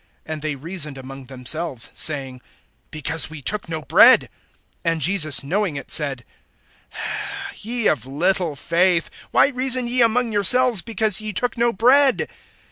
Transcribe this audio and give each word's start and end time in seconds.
(7)And 0.25 0.41
they 0.41 0.55
reasoned 0.55 0.97
among 0.97 1.25
themselves, 1.25 1.91
saying: 1.93 2.41
Because 2.89 3.29
we 3.29 3.39
took 3.39 3.69
no 3.69 3.83
bread! 3.83 4.31
(8)And 4.83 4.97
Jesus 4.97 5.43
knowing 5.43 5.75
it 5.75 5.91
said: 5.91 6.25
Ye 7.53 7.85
of 7.85 8.07
little 8.07 8.55
faith, 8.55 9.11
why 9.29 9.49
reason 9.49 9.85
ye 9.85 10.01
among 10.01 10.31
yourselves, 10.31 10.81
because 10.81 11.21
ye 11.21 11.31
took 11.33 11.55
no 11.55 11.71
bread? 11.71 12.27